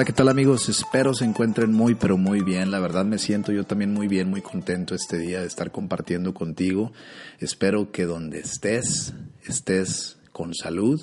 [0.00, 0.70] Hola, ¿qué tal amigos?
[0.70, 2.70] Espero se encuentren muy, pero muy bien.
[2.70, 6.32] La verdad me siento yo también muy bien, muy contento este día de estar compartiendo
[6.32, 6.90] contigo.
[7.38, 9.12] Espero que donde estés,
[9.44, 10.98] estés con salud,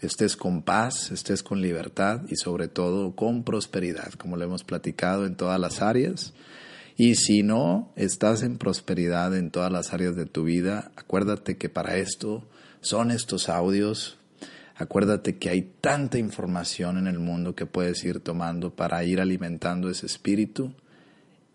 [0.00, 5.26] estés con paz, estés con libertad y sobre todo con prosperidad, como lo hemos platicado
[5.26, 6.32] en todas las áreas.
[6.96, 11.68] Y si no estás en prosperidad en todas las áreas de tu vida, acuérdate que
[11.68, 12.48] para esto
[12.80, 14.16] son estos audios
[14.80, 19.90] Acuérdate que hay tanta información en el mundo que puedes ir tomando para ir alimentando
[19.90, 20.72] ese espíritu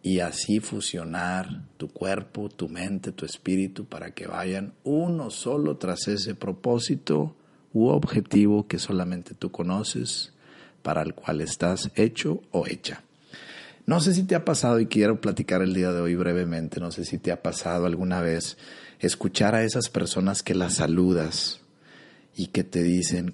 [0.03, 6.07] y así fusionar tu cuerpo, tu mente, tu espíritu para que vayan uno solo tras
[6.07, 7.35] ese propósito
[7.73, 10.31] u objetivo que solamente tú conoces,
[10.83, 13.01] para el cual estás hecho o hecha.
[13.87, 16.91] No sé si te ha pasado y quiero platicar el día de hoy brevemente, no
[16.91, 18.59] sé si te ha pasado alguna vez
[18.99, 21.64] escuchar a esas personas que las saludas,
[22.35, 23.33] y que te dicen,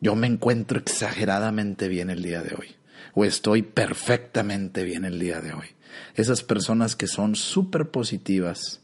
[0.00, 2.76] yo me encuentro exageradamente bien el día de hoy
[3.14, 5.66] o estoy perfectamente bien el día de hoy.
[6.14, 8.80] Esas personas que son súper positivas,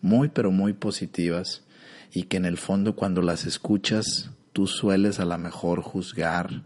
[0.00, 1.64] muy pero muy positivas
[2.12, 6.64] y que en el fondo cuando las escuchas tú sueles a la mejor juzgar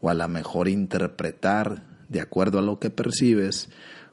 [0.00, 3.68] o a la mejor interpretar de acuerdo a lo que percibes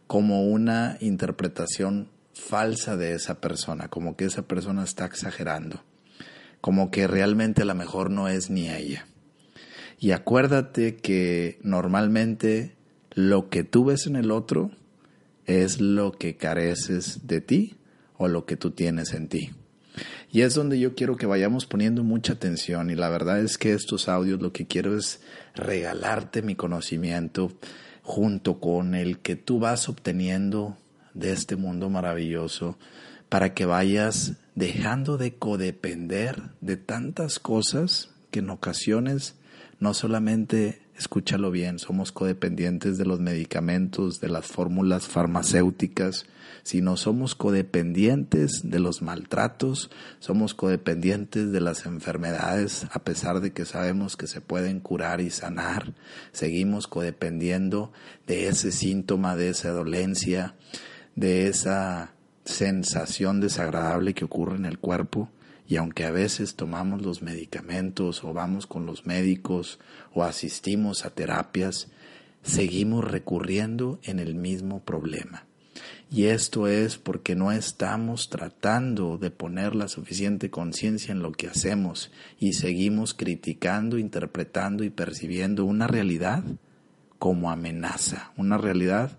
[0.07, 5.83] como una interpretación falsa de esa persona, como que esa persona está exagerando
[6.63, 9.05] como que realmente a lo mejor no es ni ella.
[9.99, 12.77] Y acuérdate que normalmente
[13.11, 14.71] lo que tú ves en el otro
[15.45, 17.75] es lo que careces de ti
[18.15, 19.51] o lo que tú tienes en ti.
[20.31, 23.73] Y es donde yo quiero que vayamos poniendo mucha atención y la verdad es que
[23.73, 25.19] estos audios lo que quiero es
[25.55, 27.51] regalarte mi conocimiento
[28.03, 30.77] junto con el que tú vas obteniendo
[31.13, 32.77] de este mundo maravilloso
[33.33, 39.33] para que vayas dejando de codepender de tantas cosas que en ocasiones
[39.79, 46.27] no solamente, escúchalo bien, somos codependientes de los medicamentos, de las fórmulas farmacéuticas,
[46.61, 49.89] sino somos codependientes de los maltratos,
[50.19, 55.31] somos codependientes de las enfermedades, a pesar de que sabemos que se pueden curar y
[55.31, 55.95] sanar,
[56.33, 57.91] seguimos codependiendo
[58.27, 60.53] de ese síntoma, de esa dolencia,
[61.15, 62.13] de esa
[62.45, 65.29] sensación desagradable que ocurre en el cuerpo
[65.67, 69.79] y aunque a veces tomamos los medicamentos o vamos con los médicos
[70.13, 71.87] o asistimos a terapias,
[72.43, 75.45] seguimos recurriendo en el mismo problema.
[76.11, 81.47] Y esto es porque no estamos tratando de poner la suficiente conciencia en lo que
[81.47, 86.43] hacemos y seguimos criticando, interpretando y percibiendo una realidad
[87.17, 89.17] como amenaza, una realidad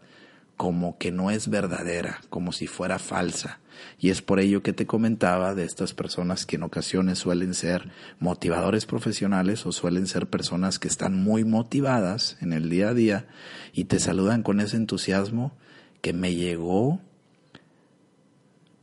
[0.57, 3.61] como que no es verdadera, como si fuera falsa.
[3.99, 7.91] Y es por ello que te comentaba de estas personas que en ocasiones suelen ser
[8.21, 13.27] motivadores profesionales o suelen ser personas que están muy motivadas en el día a día
[13.73, 15.57] y te saludan con ese entusiasmo
[16.01, 17.01] que me llegó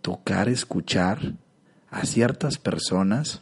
[0.02, 1.36] tocar escuchar
[1.90, 3.42] a ciertas personas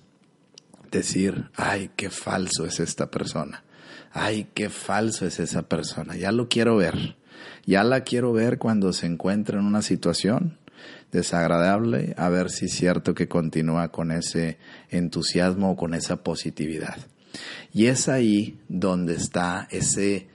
[0.92, 3.64] decir, ay, qué falso es esta persona,
[4.12, 7.19] ay, qué falso es esa persona, ya lo quiero ver
[7.66, 10.58] ya la quiero ver cuando se encuentra en una situación
[11.12, 14.58] desagradable, a ver si es cierto que continúa con ese
[14.90, 16.98] entusiasmo o con esa positividad.
[17.74, 20.28] Y es ahí donde está ese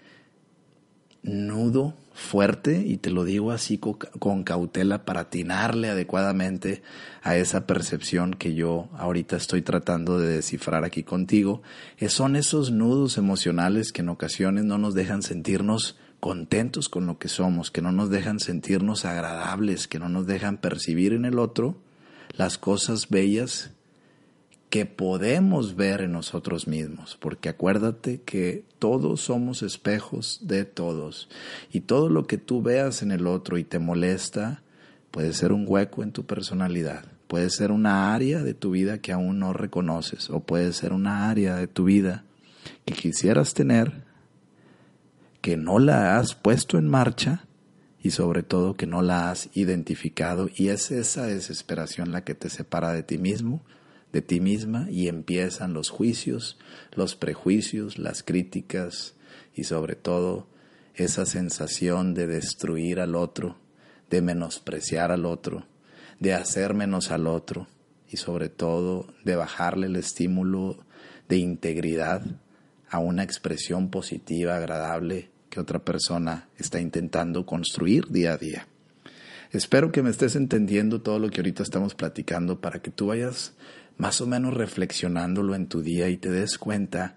[1.23, 6.83] nudo fuerte, y te lo digo así con, cautela para atinarle adecuadamente
[7.23, 11.63] a esa percepción que yo ahorita estoy tratando de descifrar aquí contigo,
[12.09, 17.29] son esos nudos emocionales que en ocasiones no nos dejan sentirnos contentos con lo que
[17.29, 21.77] somos, que no nos dejan sentirnos agradables, que no nos dejan percibir en el otro
[22.33, 23.73] las cosas bellas
[24.71, 31.29] que podemos ver en nosotros mismos, porque acuérdate que todos somos espejos de todos.
[31.71, 34.63] Y todo lo que tú veas en el otro y te molesta
[35.11, 39.13] puede ser un hueco en tu personalidad, puede ser una área de tu vida que
[39.13, 42.25] aún no reconoces o puede ser una área de tu vida
[42.87, 44.04] que quisieras tener
[45.45, 47.45] que no la has puesto en marcha
[48.03, 52.49] y sobre todo que no la has identificado y es esa desesperación la que te
[52.49, 53.63] separa de ti mismo,
[54.11, 56.59] de ti misma y empiezan los juicios,
[56.95, 59.17] los prejuicios, las críticas
[59.55, 60.47] y sobre todo
[60.95, 63.59] esa sensación de destruir al otro,
[64.09, 65.67] de menospreciar al otro,
[66.21, 67.67] de hacer menos al otro
[68.09, 70.79] y sobre todo de bajarle el estímulo
[71.29, 72.23] de integridad
[72.89, 78.67] a una expresión positiva, agradable que otra persona está intentando construir día a día.
[79.53, 83.53] Espero que me estés entendiendo todo lo que ahorita estamos platicando para que tú vayas
[83.97, 87.15] más o menos reflexionándolo en tu día y te des cuenta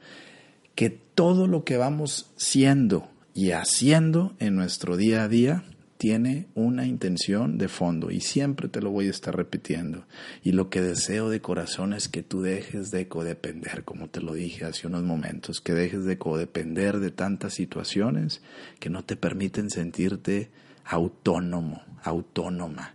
[0.75, 5.63] que todo lo que vamos siendo y haciendo en nuestro día a día
[5.97, 10.05] tiene una intención de fondo y siempre te lo voy a estar repitiendo.
[10.43, 14.33] Y lo que deseo de corazón es que tú dejes de codepender, como te lo
[14.33, 18.41] dije hace unos momentos, que dejes de codepender de tantas situaciones
[18.79, 20.49] que no te permiten sentirte
[20.85, 22.93] autónomo, autónoma.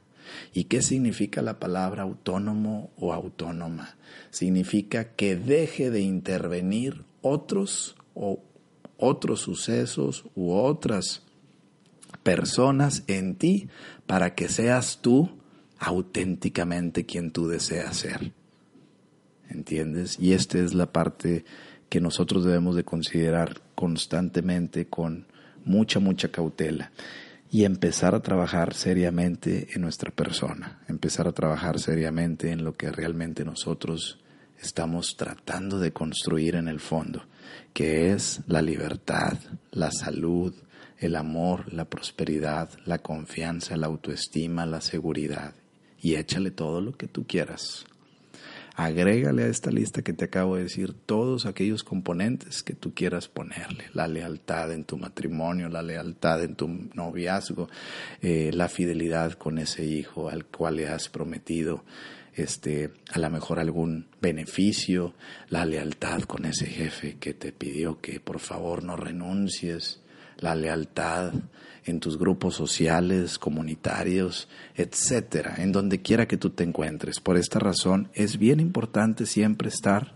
[0.55, 3.97] ¿Y qué significa la palabra autónomo o autónoma?
[4.31, 8.41] Significa que deje de intervenir otros o
[8.97, 11.23] otros sucesos u otras
[12.23, 13.69] personas en ti
[14.07, 15.31] para que seas tú
[15.79, 18.33] auténticamente quien tú deseas ser.
[19.49, 20.19] ¿Entiendes?
[20.19, 21.45] Y esta es la parte
[21.89, 25.27] que nosotros debemos de considerar constantemente con
[25.65, 26.91] mucha, mucha cautela
[27.51, 32.91] y empezar a trabajar seriamente en nuestra persona, empezar a trabajar seriamente en lo que
[32.91, 34.19] realmente nosotros
[34.59, 37.25] estamos tratando de construir en el fondo,
[37.75, 39.37] que es la libertad,
[39.73, 40.55] la salud,
[41.03, 45.55] el amor, la prosperidad, la confianza, la autoestima, la seguridad.
[46.01, 47.85] Y échale todo lo que tú quieras.
[48.75, 53.29] Agrégale a esta lista que te acabo de decir todos aquellos componentes que tú quieras
[53.29, 53.85] ponerle.
[53.93, 57.69] La lealtad en tu matrimonio, la lealtad en tu noviazgo,
[58.23, 61.85] eh, la fidelidad con ese hijo al cual le has prometido
[62.35, 65.15] este, a lo mejor algún beneficio,
[65.51, 70.02] la lealtad con ese jefe que te pidió que por favor no renuncies,
[70.43, 71.33] la lealtad
[71.85, 77.21] en tus grupos sociales, comunitarios, etcétera, en donde quiera que tú te encuentres.
[77.21, 80.15] Por esta razón es bien importante siempre estar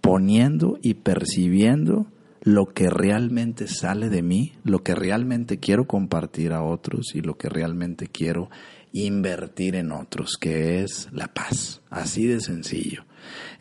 [0.00, 2.06] poniendo y percibiendo
[2.42, 7.36] lo que realmente sale de mí, lo que realmente quiero compartir a otros y lo
[7.36, 8.48] que realmente quiero
[8.92, 13.04] invertir en otros, que es la paz, así de sencillo.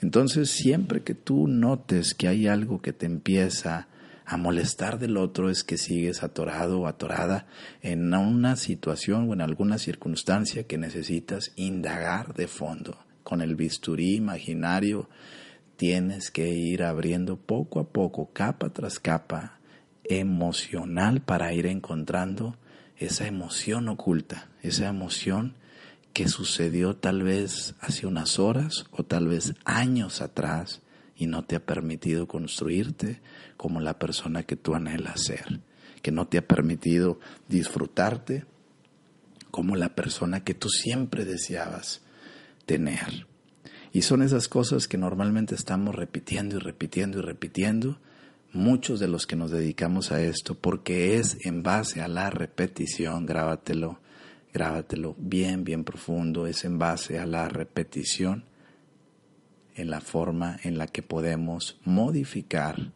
[0.01, 3.88] Entonces, siempre que tú notes que hay algo que te empieza
[4.29, 7.47] a molestar del otro es que sigues atorado o atorada
[7.81, 12.97] en una situación o en alguna circunstancia que necesitas indagar de fondo.
[13.24, 15.09] Con el bisturí imaginario
[15.77, 19.59] tienes que ir abriendo poco a poco, capa tras capa,
[20.03, 22.57] emocional para ir encontrando
[22.97, 25.53] esa emoción oculta, esa emoción
[26.12, 30.81] que sucedió tal vez hace unas horas o tal vez años atrás
[31.17, 33.19] y no te ha permitido construirte
[33.57, 35.59] como la persona que tú anhelas ser,
[36.01, 37.19] que no te ha permitido
[37.49, 38.45] disfrutarte
[39.51, 42.01] como la persona que tú siempre deseabas
[42.65, 43.25] tener.
[43.91, 47.99] Y son esas cosas que normalmente estamos repitiendo y repitiendo y repitiendo,
[48.53, 53.25] muchos de los que nos dedicamos a esto, porque es en base a la repetición,
[53.25, 53.99] grábatelo,
[54.53, 58.43] grábatelo bien, bien profundo, es en base a la repetición
[59.77, 62.91] en la forma en la que podemos modificar,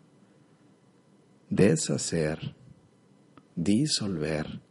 [1.50, 2.56] deshacer,
[3.56, 4.62] disolver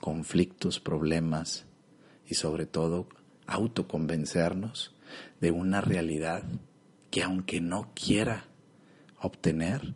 [0.00, 1.66] conflictos, problemas
[2.26, 3.08] y sobre todo
[3.46, 4.94] autoconvencernos
[5.40, 6.42] de una realidad
[7.10, 8.44] que aunque no quiera
[9.20, 9.94] obtener,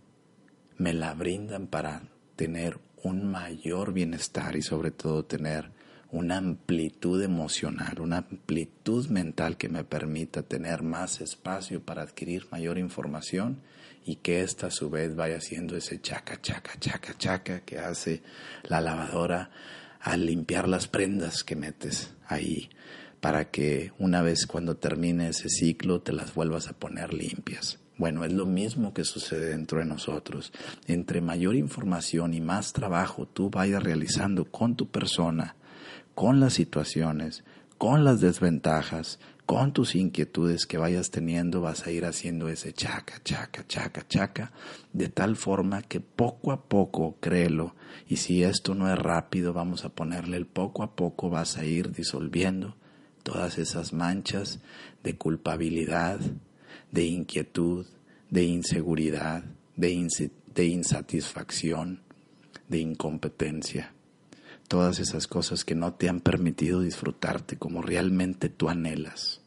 [0.77, 2.03] me la brindan para
[2.37, 5.71] tener un mayor bienestar y sobre todo tener
[6.13, 12.77] una amplitud emocional, una amplitud mental que me permita tener más espacio para adquirir mayor
[12.77, 13.63] información
[14.05, 18.23] y que ésta a su vez vaya haciendo ese chaca, chaca, chaca, chaca que hace
[18.65, 19.51] la lavadora
[20.01, 22.69] al limpiar las prendas que metes ahí
[23.21, 27.79] para que una vez cuando termine ese ciclo te las vuelvas a poner limpias.
[27.97, 30.53] Bueno, es lo mismo que sucede dentro de nosotros.
[30.89, 35.55] Entre mayor información y más trabajo tú vayas realizando con tu persona,
[36.15, 37.45] con las situaciones,
[37.79, 43.21] con las desventajas, con tus inquietudes que vayas teniendo, vas a ir haciendo ese chaca,
[43.25, 44.53] chaca, chaca, chaca,
[44.93, 47.75] de tal forma que poco a poco, créelo,
[48.09, 51.65] y si esto no es rápido, vamos a ponerle el poco a poco, vas a
[51.65, 52.77] ir disolviendo
[53.23, 54.61] todas esas manchas
[55.03, 56.21] de culpabilidad,
[56.91, 57.87] de inquietud,
[58.31, 59.45] de inseguridad,
[59.77, 62.01] de, de insatisfacción,
[62.69, 63.93] de incompetencia
[64.73, 69.43] todas esas cosas que no te han permitido disfrutarte como realmente tú anhelas.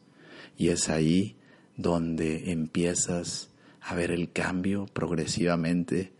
[0.56, 1.34] Y es ahí
[1.76, 6.12] donde empiezas a ver el cambio progresivamente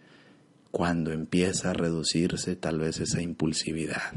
[0.73, 4.15] cuando empieza a reducirse tal vez esa impulsividad,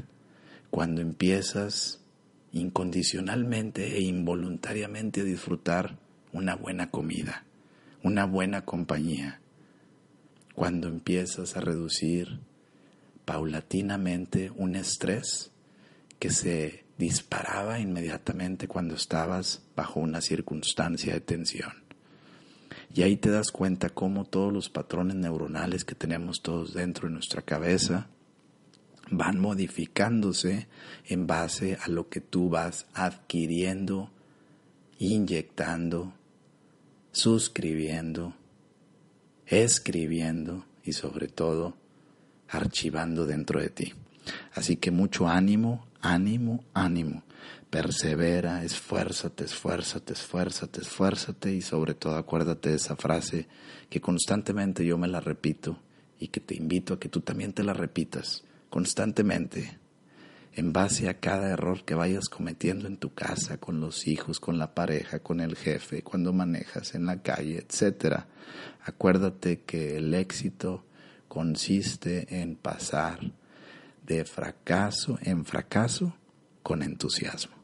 [0.72, 2.02] cuando empiezas
[2.52, 6.00] incondicionalmente e involuntariamente a disfrutar
[6.34, 7.46] una buena comida,
[8.02, 9.40] una buena compañía,
[10.56, 12.40] cuando empiezas a reducir
[13.30, 15.52] paulatinamente un estrés
[16.18, 21.74] que se disparaba inmediatamente cuando estabas bajo una circunstancia de tensión.
[22.92, 27.14] Y ahí te das cuenta cómo todos los patrones neuronales que tenemos todos dentro de
[27.14, 28.08] nuestra cabeza
[29.12, 30.68] van modificándose
[31.06, 34.10] en base a lo que tú vas adquiriendo,
[34.98, 36.14] inyectando,
[37.12, 38.34] suscribiendo,
[39.46, 41.79] escribiendo y sobre todo
[42.50, 43.94] archivando dentro de ti.
[44.54, 47.24] Así que mucho ánimo, ánimo, ánimo.
[47.70, 53.48] Persevera, esfuérzate, esfuérzate, esfuérzate, esfuérzate y sobre todo acuérdate de esa frase
[53.90, 55.80] que constantemente yo me la repito
[56.20, 59.80] y que te invito a que tú también te la repitas constantemente
[60.54, 64.58] en base a cada error que vayas cometiendo en tu casa, con los hijos, con
[64.58, 68.24] la pareja, con el jefe, cuando manejas en la calle, etc.
[68.84, 70.84] Acuérdate que el éxito
[71.30, 73.20] consiste en pasar
[74.06, 76.16] de fracaso en fracaso
[76.64, 77.56] con entusiasmo.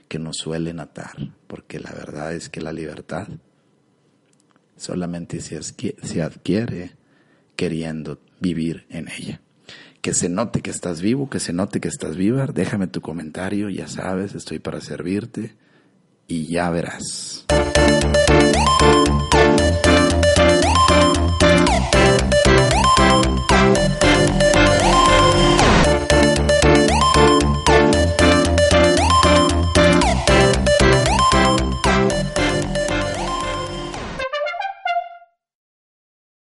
[0.07, 3.27] que nos suelen atar, porque la verdad es que la libertad
[4.75, 6.95] solamente se adquiere
[7.55, 9.39] queriendo vivir en ella
[10.03, 12.45] que se note que estás vivo, que se note que estás viva.
[12.45, 15.55] Déjame tu comentario, ya sabes, estoy para servirte
[16.27, 17.45] y ya verás.